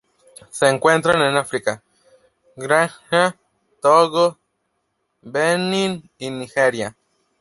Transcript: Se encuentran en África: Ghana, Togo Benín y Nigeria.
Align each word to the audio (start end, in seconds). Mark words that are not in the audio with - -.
Se 0.49 0.67
encuentran 0.67 1.21
en 1.21 1.35
África: 1.37 1.83
Ghana, 2.55 3.37
Togo 3.83 4.39
Benín 5.21 6.09
y 6.17 6.31
Nigeria. 6.31 6.97